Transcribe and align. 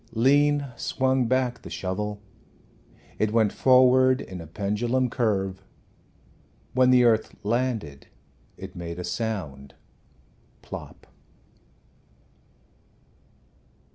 Lean 0.13 0.65
swung 0.77 1.27
back 1.27 1.61
the 1.61 1.69
shovel. 1.69 2.19
It 3.19 3.31
went 3.31 3.53
forward 3.53 4.19
in 4.19 4.41
a 4.41 4.47
pendulum 4.47 5.11
curve. 5.11 5.63
When 6.73 6.89
the 6.89 7.03
earth 7.03 7.35
landed 7.43 8.07
it 8.57 8.75
made 8.75 8.97
a 8.97 9.03
sound 9.03 9.75
plop! 10.63 11.05